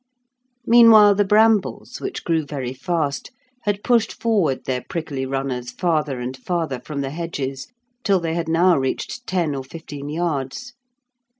Meanwhile, 0.65 1.13
the 1.13 1.23
brambles, 1.23 2.01
which 2.01 2.23
grew 2.23 2.43
very 2.43 2.73
fast, 2.73 3.29
had 3.65 3.83
pushed 3.83 4.19
forward 4.19 4.65
their 4.65 4.81
prickly 4.81 5.27
runners 5.27 5.69
farther 5.69 6.19
and 6.19 6.35
farther 6.35 6.79
from 6.79 7.01
the 7.01 7.11
hedges 7.11 7.67
till 8.03 8.19
they 8.19 8.33
had 8.33 8.49
now 8.49 8.75
reached 8.79 9.27
ten 9.27 9.53
or 9.53 9.63
fifteen 9.63 10.09
yards. 10.09 10.73